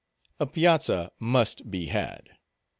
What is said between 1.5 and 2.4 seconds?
be had.